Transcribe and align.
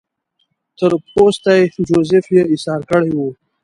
تور 0.77 0.93
پوستی 1.11 1.61
جوزیف 1.87 2.25
یې 2.35 2.41
ایسار 2.51 2.81
کړی 2.89 3.09
وو. 3.13 3.29